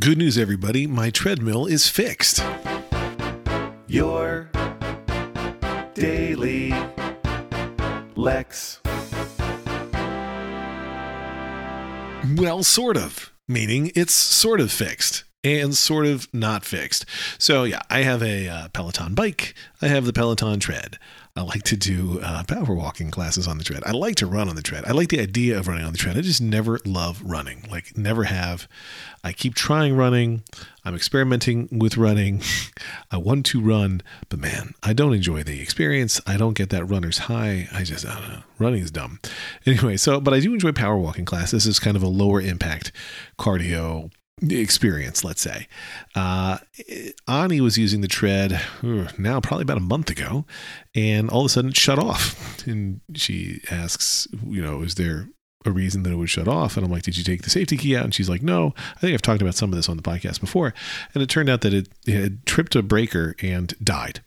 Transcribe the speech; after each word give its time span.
Good 0.00 0.18
news, 0.18 0.36
everybody. 0.36 0.86
My 0.86 1.10
treadmill 1.10 1.64
is 1.66 1.88
fixed. 1.88 2.44
Your 3.86 4.50
daily 5.94 6.74
Lex. 8.14 8.80
Well, 12.36 12.62
sort 12.62 12.96
of. 12.96 13.32
Meaning 13.48 13.90
it's 13.94 14.12
sort 14.12 14.60
of 14.60 14.70
fixed 14.70 15.24
and 15.46 15.76
sort 15.76 16.06
of 16.06 16.32
not 16.34 16.64
fixed. 16.64 17.06
So, 17.38 17.64
yeah, 17.64 17.82
I 17.90 18.00
have 18.00 18.22
a 18.22 18.48
uh, 18.48 18.68
Peloton 18.68 19.14
bike. 19.14 19.54
I 19.80 19.88
have 19.88 20.04
the 20.04 20.12
Peloton 20.12 20.60
tread. 20.60 20.98
I 21.36 21.42
like 21.42 21.64
to 21.64 21.76
do 21.76 22.18
uh, 22.22 22.44
power 22.44 22.74
walking 22.74 23.10
classes 23.10 23.46
on 23.46 23.58
the 23.58 23.64
tread. 23.64 23.82
I 23.84 23.90
like 23.90 24.14
to 24.16 24.26
run 24.26 24.48
on 24.48 24.56
the 24.56 24.62
tread. 24.62 24.86
I 24.86 24.92
like 24.92 25.10
the 25.10 25.20
idea 25.20 25.58
of 25.58 25.68
running 25.68 25.84
on 25.84 25.92
the 25.92 25.98
tread. 25.98 26.16
I 26.16 26.22
just 26.22 26.40
never 26.40 26.80
love 26.86 27.22
running. 27.22 27.66
Like, 27.70 27.96
never 27.96 28.24
have. 28.24 28.66
I 29.22 29.34
keep 29.34 29.54
trying 29.54 29.94
running. 29.94 30.44
I'm 30.82 30.94
experimenting 30.94 31.68
with 31.70 31.98
running. 31.98 32.42
I 33.10 33.18
want 33.18 33.44
to 33.46 33.60
run, 33.60 34.00
but 34.30 34.38
man, 34.38 34.72
I 34.82 34.94
don't 34.94 35.12
enjoy 35.12 35.42
the 35.42 35.60
experience. 35.60 36.22
I 36.26 36.38
don't 36.38 36.56
get 36.56 36.70
that 36.70 36.86
runner's 36.86 37.18
high. 37.18 37.68
I 37.70 37.84
just, 37.84 38.06
I 38.06 38.18
don't 38.18 38.28
know. 38.30 38.42
Running 38.58 38.82
is 38.82 38.90
dumb. 38.90 39.20
Anyway, 39.66 39.98
so, 39.98 40.20
but 40.20 40.32
I 40.32 40.40
do 40.40 40.54
enjoy 40.54 40.72
power 40.72 40.96
walking 40.96 41.26
class. 41.26 41.50
This 41.50 41.66
is 41.66 41.78
kind 41.78 41.98
of 41.98 42.02
a 42.02 42.08
lower 42.08 42.40
impact 42.40 42.92
cardio 43.38 44.10
experience, 44.42 45.24
let's 45.24 45.40
say. 45.40 45.66
Uh, 46.14 46.58
Ani 47.26 47.60
was 47.60 47.78
using 47.78 48.02
the 48.02 48.08
tread 48.08 48.60
now 49.18 49.40
probably 49.40 49.62
about 49.62 49.78
a 49.78 49.80
month 49.80 50.10
ago, 50.10 50.44
and 50.94 51.30
all 51.30 51.40
of 51.40 51.46
a 51.46 51.48
sudden 51.48 51.70
it 51.70 51.76
shut 51.76 51.98
off. 51.98 52.66
And 52.66 53.00
she 53.14 53.60
asks, 53.70 54.28
you 54.46 54.60
know, 54.62 54.82
is 54.82 54.96
there 54.96 55.28
a 55.64 55.70
reason 55.70 56.02
that 56.02 56.12
it 56.12 56.16
would 56.16 56.30
shut 56.30 56.48
off? 56.48 56.76
And 56.76 56.84
I'm 56.84 56.92
like, 56.92 57.02
did 57.02 57.16
you 57.16 57.24
take 57.24 57.42
the 57.42 57.50
safety 57.50 57.76
key 57.76 57.96
out? 57.96 58.04
And 58.04 58.14
she's 58.14 58.28
like, 58.28 58.42
no. 58.42 58.74
I 58.96 59.00
think 59.00 59.14
I've 59.14 59.22
talked 59.22 59.42
about 59.42 59.54
some 59.54 59.70
of 59.70 59.76
this 59.76 59.88
on 59.88 59.96
the 59.96 60.02
podcast 60.02 60.40
before. 60.40 60.74
And 61.14 61.22
it 61.22 61.28
turned 61.28 61.48
out 61.48 61.62
that 61.62 61.72
it, 61.72 61.88
it 62.06 62.14
had 62.14 62.46
tripped 62.46 62.76
a 62.76 62.82
breaker 62.82 63.34
and 63.40 63.74
died. 63.82 64.20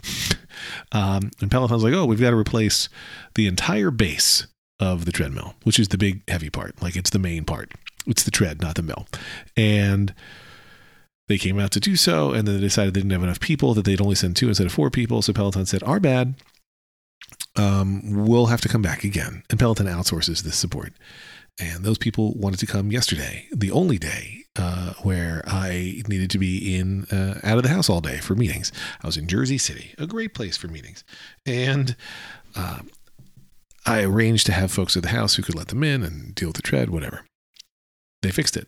Um, 0.92 1.32
and 1.40 1.50
Peloton's 1.50 1.84
like, 1.84 1.94
oh, 1.94 2.06
we've 2.06 2.20
got 2.20 2.32
to 2.32 2.36
replace 2.36 2.90
the 3.36 3.48
entire 3.48 3.92
base 3.92 4.48
of 4.80 5.06
the 5.06 5.12
treadmill, 5.12 5.56
which 5.64 5.80
is 5.80 5.90
the 5.90 5.98
big 5.98 6.28
heavy 6.30 6.50
part. 6.50 6.82
Like 6.82 6.96
it's 6.96 7.12
the 7.12 7.20
main 7.20 7.46
part. 7.46 7.72
It's 8.08 8.24
the 8.24 8.32
tread, 8.32 8.62
not 8.62 8.76
the 8.76 8.84
mill. 8.84 9.08
And 9.56 10.14
they 11.28 11.38
came 11.38 11.60
out 11.60 11.72
to 11.72 11.80
do 11.80 11.96
so, 11.96 12.32
and 12.32 12.48
then 12.48 12.56
they 12.56 12.62
decided 12.62 12.94
they 12.94 13.02
didn't 13.02 13.12
have 13.12 13.24
enough 13.24 13.40
people, 13.40 13.74
that 13.76 13.86
they'd 13.86 14.02
only 14.02 14.16
send 14.16 14.36
two 14.36 14.48
instead 14.48 14.66
of 14.66 14.74
four 14.74 14.90
people. 14.90 15.22
So 15.22 15.34
Peloton 15.34 15.66
said, 15.66 15.84
Our 15.84 16.00
bad. 16.00 16.36
Um, 17.56 18.26
we'll 18.26 18.48
have 18.48 18.62
to 18.62 18.70
come 18.70 18.82
back 18.82 19.04
again. 19.04 19.44
And 19.50 19.60
Peloton 19.60 19.86
outsources 19.86 20.42
this 20.42 20.56
support. 20.56 20.94
And 21.60 21.84
those 21.84 21.98
people 21.98 22.34
wanted 22.36 22.60
to 22.62 22.66
come 22.66 22.92
yesterday, 22.92 23.48
the 23.52 23.72
only 23.72 23.98
day 23.98 24.46
uh, 24.56 24.94
where 25.04 25.44
I 25.46 26.02
needed 26.08 26.30
to 26.32 26.38
be 26.38 26.76
in 26.76 27.06
uh, 27.06 27.40
out 27.44 27.58
of 27.58 27.64
the 27.64 27.70
house 27.70 27.90
all 27.90 28.02
day 28.02 28.18
for 28.18 28.36
meetings. 28.36 28.72
I 29.04 29.08
was 29.08 29.18
in 29.18 29.28
Jersey 29.28 29.58
City, 29.58 29.94
a 29.98 30.08
great 30.08 30.34
place 30.34 30.58
for 30.58 30.68
meetings, 30.68 31.04
and 31.46 31.96
uh, 32.56 32.80
I 33.86 34.04
arranged 34.04 34.46
to 34.48 34.52
have 34.54 34.72
folks 34.72 34.96
at 34.98 35.04
the 35.04 35.10
house 35.10 35.36
who 35.36 35.44
could 35.44 35.56
let 35.56 35.68
them 35.68 35.84
in 35.84 36.04
and 36.04 36.34
deal 36.34 36.50
with 36.50 36.56
the 36.56 36.62
tread, 36.62 36.90
whatever. 36.90 37.26
They 38.22 38.32
fixed 38.32 38.58
it. 38.58 38.68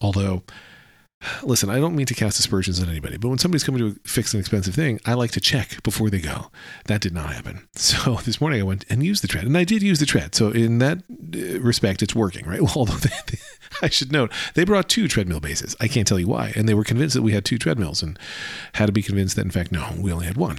Although, 0.00 0.44
listen, 1.42 1.68
I 1.68 1.78
don't 1.78 1.94
mean 1.94 2.06
to 2.06 2.14
cast 2.14 2.38
aspersions 2.38 2.80
on 2.80 2.88
anybody, 2.88 3.16
but 3.16 3.28
when 3.28 3.38
somebody's 3.38 3.64
coming 3.64 3.80
to 3.80 4.00
fix 4.04 4.32
an 4.32 4.40
expensive 4.40 4.74
thing, 4.74 5.00
I 5.04 5.14
like 5.14 5.30
to 5.32 5.40
check 5.40 5.82
before 5.82 6.10
they 6.10 6.20
go. 6.20 6.50
That 6.86 7.00
did 7.00 7.14
not 7.14 7.32
happen. 7.32 7.66
So 7.80 8.14
this 8.24 8.40
morning 8.40 8.60
I 8.60 8.62
went 8.62 8.84
and 8.88 9.02
used 9.02 9.22
the 9.22 9.28
tread, 9.28 9.44
and 9.44 9.56
I 9.58 9.64
did 9.64 9.82
use 9.82 9.98
the 9.98 10.06
tread. 10.06 10.34
So 10.34 10.50
in 10.50 10.78
that 10.78 10.98
uh, 11.34 11.60
respect, 11.60 12.02
it's 12.02 12.14
working, 12.14 12.46
right? 12.46 12.60
Well, 12.70 12.72
although 12.76 12.94
they, 12.94 13.10
they, 13.26 13.38
I 13.82 13.88
should 13.88 14.12
note 14.12 14.32
they 14.54 14.64
brought 14.64 14.88
two 14.88 15.08
treadmill 15.08 15.40
bases. 15.40 15.74
I 15.80 15.88
can't 15.88 16.06
tell 16.06 16.18
you 16.20 16.28
why, 16.28 16.52
and 16.54 16.68
they 16.68 16.74
were 16.74 16.84
convinced 16.84 17.14
that 17.14 17.22
we 17.22 17.32
had 17.32 17.44
two 17.44 17.58
treadmills, 17.58 18.02
and 18.02 18.18
had 18.74 18.86
to 18.86 18.92
be 18.92 19.02
convinced 19.02 19.36
that 19.36 19.44
in 19.44 19.50
fact 19.50 19.72
no, 19.72 19.88
we 19.98 20.12
only 20.12 20.26
had 20.26 20.36
one. 20.36 20.58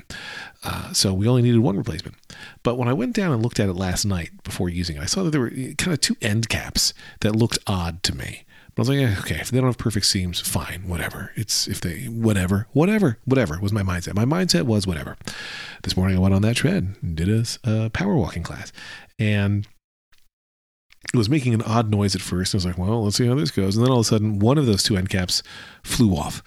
Uh, 0.63 0.91
so 0.93 1.13
we 1.13 1.27
only 1.27 1.41
needed 1.41 1.59
one 1.59 1.77
replacement. 1.77 2.17
But 2.63 2.77
when 2.77 2.87
I 2.87 2.93
went 2.93 3.15
down 3.15 3.31
and 3.31 3.41
looked 3.41 3.59
at 3.59 3.69
it 3.69 3.73
last 3.73 4.03
night 4.03 4.31
before 4.43 4.67
using 4.67 4.97
it, 4.97 5.03
I 5.03 5.05
saw 5.05 5.23
that 5.23 5.31
there 5.31 5.41
were 5.41 5.51
kind 5.51 5.93
of 5.93 6.01
two 6.01 6.17
end 6.21 6.49
caps 6.49 6.93
that 7.21 7.35
looked 7.35 7.59
odd 7.65 8.03
to 8.03 8.15
me. 8.15 8.45
But 8.75 8.79
I 8.79 8.81
was 8.81 8.89
like, 8.89 8.99
eh, 8.99 9.19
okay, 9.19 9.39
if 9.41 9.51
they 9.51 9.57
don't 9.57 9.67
have 9.67 9.77
perfect 9.77 10.05
seams, 10.05 10.39
fine, 10.39 10.87
whatever. 10.87 11.31
It's 11.35 11.67
if 11.67 11.81
they, 11.81 12.05
whatever, 12.05 12.67
whatever, 12.71 13.17
whatever 13.25 13.59
was 13.59 13.73
my 13.73 13.83
mindset. 13.83 14.15
My 14.15 14.25
mindset 14.25 14.63
was 14.63 14.87
whatever. 14.87 15.17
This 15.83 15.97
morning 15.97 16.15
I 16.17 16.19
went 16.19 16.33
on 16.33 16.41
that 16.43 16.55
tread 16.55 16.95
and 17.01 17.15
did 17.15 17.29
a, 17.29 17.45
a 17.63 17.89
power 17.89 18.15
walking 18.15 18.43
class. 18.43 18.71
And 19.19 19.67
it 21.13 21.17
was 21.17 21.29
making 21.29 21.53
an 21.53 21.61
odd 21.63 21.91
noise 21.91 22.15
at 22.15 22.21
first. 22.21 22.55
I 22.55 22.57
was 22.57 22.65
like, 22.65 22.77
well, 22.77 23.03
let's 23.03 23.17
see 23.17 23.27
how 23.27 23.35
this 23.35 23.51
goes. 23.51 23.75
And 23.75 23.85
then 23.85 23.91
all 23.91 23.99
of 23.99 24.05
a 24.05 24.09
sudden, 24.09 24.39
one 24.39 24.57
of 24.57 24.65
those 24.65 24.83
two 24.83 24.95
end 24.95 25.09
caps 25.09 25.43
flew 25.83 26.15
off. 26.15 26.41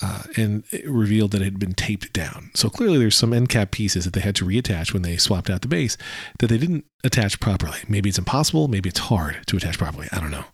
Uh, 0.00 0.22
and 0.36 0.62
it 0.70 0.88
revealed 0.88 1.32
that 1.32 1.40
it 1.40 1.46
had 1.46 1.58
been 1.58 1.72
taped 1.72 2.12
down. 2.12 2.50
So 2.54 2.70
clearly, 2.70 2.98
there's 2.98 3.16
some 3.16 3.32
end 3.32 3.48
cap 3.48 3.72
pieces 3.72 4.04
that 4.04 4.12
they 4.12 4.20
had 4.20 4.36
to 4.36 4.44
reattach 4.44 4.92
when 4.92 5.02
they 5.02 5.16
swapped 5.16 5.50
out 5.50 5.62
the 5.62 5.68
base 5.68 5.96
that 6.38 6.46
they 6.46 6.58
didn't 6.58 6.84
attach 7.02 7.40
properly. 7.40 7.78
Maybe 7.88 8.08
it's 8.08 8.18
impossible. 8.18 8.68
Maybe 8.68 8.88
it's 8.88 9.00
hard 9.00 9.44
to 9.46 9.56
attach 9.56 9.76
properly. 9.76 10.08
I 10.12 10.20
don't 10.20 10.30
know. 10.30 10.44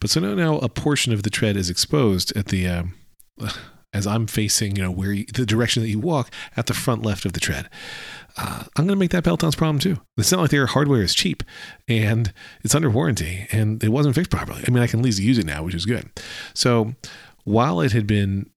But 0.00 0.08
so 0.08 0.20
now, 0.20 0.34
now 0.34 0.56
a 0.58 0.70
portion 0.70 1.12
of 1.12 1.22
the 1.22 1.30
tread 1.30 1.56
is 1.56 1.68
exposed 1.68 2.34
at 2.36 2.46
the. 2.46 2.66
Uh, 2.66 2.82
as 3.94 4.08
I'm 4.08 4.26
facing, 4.26 4.74
you 4.74 4.82
know, 4.82 4.90
where 4.90 5.12
you, 5.12 5.24
the 5.32 5.46
direction 5.46 5.80
that 5.82 5.88
you 5.88 6.00
walk 6.00 6.28
at 6.56 6.66
the 6.66 6.74
front 6.74 7.04
left 7.04 7.24
of 7.24 7.32
the 7.32 7.38
tread. 7.38 7.70
Uh, 8.36 8.64
I'm 8.76 8.86
going 8.86 8.96
to 8.96 9.00
make 9.00 9.12
that 9.12 9.22
Peloton's 9.22 9.54
problem 9.54 9.78
too. 9.78 10.00
It's 10.18 10.32
not 10.32 10.40
like 10.40 10.50
their 10.50 10.66
hardware 10.66 11.02
is 11.02 11.14
cheap 11.14 11.44
and 11.86 12.32
it's 12.64 12.74
under 12.74 12.90
warranty 12.90 13.46
and 13.52 13.82
it 13.84 13.90
wasn't 13.90 14.16
fixed 14.16 14.32
properly. 14.32 14.64
I 14.66 14.70
mean, 14.72 14.82
I 14.82 14.88
can 14.88 14.98
at 14.98 15.04
least 15.04 15.20
use 15.20 15.38
it 15.38 15.46
now, 15.46 15.62
which 15.62 15.76
is 15.76 15.86
good. 15.86 16.10
So 16.54 16.94
while 17.44 17.80
it 17.80 17.92
had 17.92 18.08
been 18.08 18.50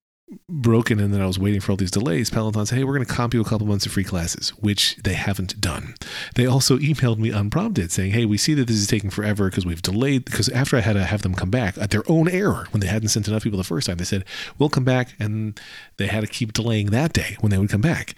broken 0.50 1.00
and 1.00 1.14
then 1.14 1.22
I 1.22 1.26
was 1.26 1.40
waiting 1.40 1.62
for 1.62 1.72
all 1.72 1.78
these 1.78 1.92
delays, 1.92 2.30
Peloton 2.30 2.66
said, 2.66 2.78
Hey, 2.78 2.84
we're 2.84 2.96
going 2.96 3.06
to 3.06 3.14
comp 3.14 3.34
you 3.34 3.42
a 3.42 3.46
couple 3.46 3.68
months 3.68 3.86
of 3.86 3.92
free 3.92 4.04
classes, 4.04 4.50
which 4.60 4.98
they 4.98 5.14
haven't 5.14 5.60
done. 5.62 5.96
They 6.36 6.46
also 6.46 6.78
emailed 6.78 7.18
me 7.18 7.30
unprompted 7.30 7.92
saying, 7.92 8.12
Hey, 8.12 8.26
we 8.26 8.38
see 8.38 8.54
that 8.56 8.68
this 8.68 8.78
is 8.78 8.88
taking 8.88 9.10
forever 9.10 9.50
because 9.50 9.66
we've 9.66 9.82
delayed. 9.82 10.26
Because 10.26 10.50
after 10.50 10.78
I 10.78 10.82
had 10.82 10.94
to 10.94 11.06
have 11.06 11.22
them 11.22 11.34
come 11.34 11.50
back 11.50 11.78
at 11.78 11.92
their 11.92 12.04
own 12.10 12.28
error, 12.28 12.68
when 12.72 12.82
they 12.82 12.88
hadn't 12.88 13.10
sent 13.10 13.28
enough 13.28 13.44
people 13.44 13.58
the 13.58 13.64
first 13.64 13.88
time, 13.88 13.98
they 13.98 14.04
said, 14.04 14.26
We'll 14.58 14.70
come 14.70 14.86
back. 14.86 15.16
And 15.20 15.60
they 15.98 16.08
had 16.08 16.22
to 16.22 16.28
keep 16.28 16.54
delaying 16.54 16.88
that 16.88 17.14
day 17.14 17.38
when 17.40 17.52
they 17.52 17.58
would 17.58 17.70
come 17.70 17.82
back. 17.82 18.16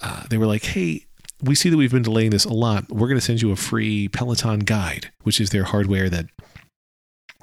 Uh, 0.00 0.24
they 0.28 0.38
were 0.38 0.46
like, 0.46 0.64
Hey, 0.64 1.06
we 1.42 1.54
see 1.54 1.68
that 1.68 1.76
we've 1.76 1.92
been 1.92 2.02
delaying 2.02 2.30
this 2.30 2.44
a 2.44 2.52
lot. 2.52 2.90
We're 2.90 3.08
going 3.08 3.18
to 3.18 3.24
send 3.24 3.42
you 3.42 3.50
a 3.50 3.56
free 3.56 4.08
Peloton 4.08 4.60
guide, 4.60 5.10
which 5.22 5.40
is 5.40 5.50
their 5.50 5.64
hardware 5.64 6.08
that 6.08 6.26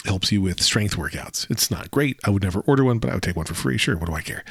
helps 0.06 0.32
you 0.32 0.42
with 0.42 0.62
strength 0.62 0.98
workouts. 0.98 1.50
It's 1.50 1.72
not 1.72 1.92
great. 1.92 2.20
I 2.24 2.30
would 2.30 2.44
never 2.44 2.62
order 2.62 2.84
one, 2.84 3.00
but 3.00 3.10
I 3.10 3.14
would 3.14 3.24
take 3.24 3.36
one 3.36 3.46
for 3.46 3.54
free. 3.54 3.78
Sure, 3.78 3.98
what 3.98 4.08
do 4.08 4.14
I 4.16 4.22
care? 4.22 4.44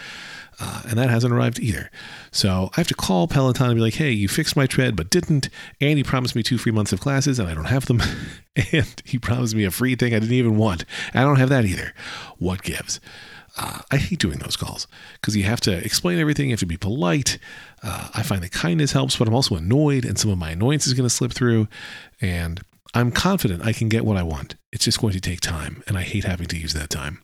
Uh, 0.61 0.83
and 0.89 0.99
that 0.99 1.11
hasn't 1.11 1.33
arrived 1.33 1.59
either. 1.59 1.91
So 2.31 2.71
I 2.77 2.81
have 2.81 2.87
to 2.89 2.95
call 2.95 3.27
Peloton 3.27 3.71
and 3.71 3.75
be 3.77 3.81
like, 3.81 3.95
hey, 3.95 4.11
you 4.11 4.29
fixed 4.29 4.57
my 4.57 4.67
tread, 4.67 4.95
but 4.95 5.11
didn't. 5.11 5.49
And 5.81 5.97
he 5.97 6.05
promised 6.05 6.37
me 6.37 6.43
two 6.43 6.59
free 6.59 6.73
months 6.73 6.93
of 6.93 7.01
classes, 7.01 7.39
and 7.39 7.49
I 7.49 7.55
don't 7.55 7.65
have 7.65 7.87
them. 7.87 8.03
and 8.73 9.03
he 9.05 9.19
promised 9.19 9.55
me 9.55 9.65
a 9.65 9.71
free 9.71 9.97
thing 9.97 10.15
I 10.15 10.19
didn't 10.19 10.35
even 10.35 10.57
want. 10.57 10.85
I 11.15 11.23
don't 11.23 11.37
have 11.37 11.49
that 11.49 11.65
either. 11.65 11.95
What 12.39 12.63
gives? 12.63 13.01
Uh, 13.57 13.81
I 13.91 13.97
hate 13.97 14.19
doing 14.19 14.39
those 14.39 14.57
calls 14.57 14.87
because 15.15 15.37
you 15.37 15.43
have 15.45 15.61
to 15.63 15.73
explain 15.85 16.19
everything. 16.19 16.47
You 16.47 16.53
have 16.53 16.61
to 16.61 16.67
be 16.67 16.79
polite. 16.79 17.39
Uh, 17.83 18.09
I 18.15 18.23
find 18.23 18.43
that 18.43 18.53
kindness 18.53 18.93
helps, 18.93 19.17
but 19.17 19.29
I'm 19.29 19.35
also 19.35 19.57
annoyed, 19.57 20.05
and 20.05 20.19
some 20.19 20.31
of 20.31 20.39
my 20.39 20.51
annoyance 20.51 20.87
is 20.87 20.95
going 20.95 21.09
to 21.09 21.15
slip 21.15 21.33
through. 21.33 21.69
And 22.21 22.63
I'm 22.95 23.11
confident 23.11 23.65
I 23.65 23.73
can 23.73 23.89
get 23.89 24.05
what 24.05 24.17
I 24.17 24.23
want. 24.23 24.57
It's 24.73 24.85
just 24.85 25.01
going 25.01 25.13
to 25.15 25.21
take 25.21 25.41
time, 25.41 25.83
and 25.87 25.97
I 25.97 26.03
hate 26.03 26.25
having 26.25 26.47
to 26.49 26.59
use 26.59 26.75
that 26.75 26.91
time. 26.91 27.23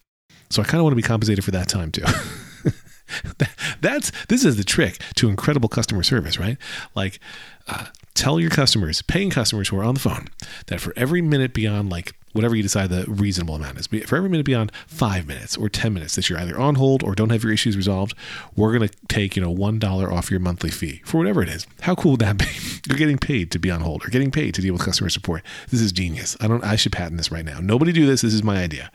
So 0.51 0.63
I 0.63 0.65
kind 0.65 0.77
of 0.77 0.85
want 0.85 0.93
to 0.93 0.97
be 0.97 1.03
compensated 1.03 1.45
for 1.45 1.51
that 1.51 1.69
time 1.69 1.93
too. 1.93 2.05
That's 3.81 4.11
this 4.29 4.45
is 4.45 4.57
the 4.57 4.65
trick 4.65 4.99
to 5.17 5.29
incredible 5.29 5.69
customer 5.69 6.03
service, 6.03 6.39
right? 6.39 6.57
Like, 6.95 7.21
uh, 7.67 7.87
tell 8.15 8.41
your 8.41 8.51
customers, 8.51 9.03
paying 9.03 9.31
customers 9.31 9.69
who 9.69 9.79
are 9.79 9.85
on 9.85 9.95
the 9.95 10.01
phone, 10.01 10.29
that 10.67 10.81
for 10.81 10.93
every 10.97 11.23
minute 11.23 11.53
beyond 11.53 11.91
like 11.91 12.15
whatever 12.33 12.55
you 12.55 12.63
decide 12.63 12.91
the 12.91 13.05
reasonable 13.09 13.55
amount 13.55 13.79
is. 13.79 13.87
For 13.87 14.17
every 14.17 14.29
minute 14.29 14.47
beyond 14.47 14.73
five 14.87 15.27
minutes 15.27 15.57
or 15.57 15.69
10 15.69 15.93
minutes 15.93 16.15
that 16.17 16.29
you're 16.29 16.39
either 16.39 16.59
on 16.59 16.77
hold 16.77 17.03
or 17.03 17.15
don't 17.15 17.31
have 17.31 17.43
your 17.43 17.53
issues 17.53 17.77
resolved, 17.77 18.15
we're 18.57 18.77
going 18.77 18.89
to 18.89 18.95
take, 19.09 19.37
you 19.37 19.43
know, 19.43 19.55
$1 19.55 20.13
off 20.13 20.31
your 20.31 20.41
monthly 20.41 20.71
fee 20.71 21.03
for 21.05 21.19
whatever 21.19 21.43
it 21.43 21.49
is. 21.49 21.67
How 21.83 21.95
cool 21.95 22.13
would 22.13 22.21
that 22.21 22.39
be? 22.39 22.47
You're 22.89 22.99
getting 22.99 23.19
paid 23.19 23.51
to 23.53 23.59
be 23.59 23.71
on 23.71 23.81
hold 23.81 24.05
or 24.07 24.09
getting 24.09 24.31
paid 24.31 24.55
to 24.55 24.63
deal 24.63 24.73
with 24.73 24.83
customer 24.83 25.11
support. 25.11 25.43
This 25.71 25.81
is 25.81 25.93
genius. 25.93 26.37
I 26.41 26.49
don't, 26.49 26.65
I 26.65 26.77
should 26.77 26.93
patent 26.93 27.17
this 27.17 27.31
right 27.31 27.45
now. 27.45 27.61
Nobody 27.61 27.93
do 27.93 28.07
this. 28.07 28.23
This 28.23 28.35
is 28.35 28.43
my 28.43 28.63
idea. 28.63 28.91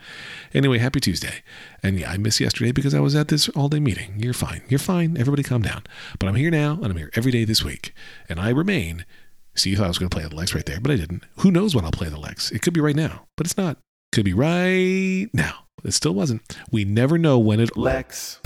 Anyway, 0.52 0.78
happy 0.78 1.00
Tuesday. 1.00 1.42
And 1.82 1.98
yeah, 1.98 2.10
I 2.10 2.16
missed 2.16 2.40
yesterday 2.40 2.72
because 2.72 2.94
I 2.94 3.00
was 3.00 3.14
at 3.14 3.28
this 3.28 3.48
all 3.50 3.68
day 3.68 3.80
meeting. 3.80 4.14
You're 4.18 4.32
fine. 4.32 4.62
You're 4.68 4.78
fine. 4.78 5.16
Everybody 5.18 5.42
calm 5.42 5.62
down. 5.62 5.82
But 6.18 6.28
I'm 6.28 6.34
here 6.34 6.50
now 6.50 6.74
and 6.74 6.86
I'm 6.86 6.96
here 6.96 7.10
every 7.14 7.32
day 7.32 7.44
this 7.44 7.64
week. 7.64 7.92
And 8.28 8.40
I 8.40 8.50
remain 8.50 9.04
See, 9.56 9.70
you 9.70 9.76
thought 9.76 9.84
I 9.84 9.88
was 9.88 9.98
going 9.98 10.10
to 10.10 10.14
play 10.16 10.26
the 10.26 10.34
Lex 10.34 10.54
right 10.54 10.66
there, 10.66 10.80
but 10.80 10.90
I 10.90 10.96
didn't. 10.96 11.24
Who 11.38 11.50
knows 11.50 11.74
when 11.74 11.84
I'll 11.84 11.92
play 11.92 12.08
the 12.08 12.18
Lex? 12.18 12.50
It 12.50 12.60
could 12.62 12.74
be 12.74 12.80
right 12.80 12.96
now, 12.96 13.26
but 13.36 13.46
it's 13.46 13.56
not. 13.56 13.78
Could 14.12 14.24
be 14.24 14.34
right 14.34 15.28
now. 15.32 15.66
It 15.84 15.92
still 15.92 16.14
wasn't. 16.14 16.42
We 16.70 16.84
never 16.84 17.18
know 17.18 17.38
when 17.38 17.60
it. 17.60 17.76
Lex. 17.76 18.40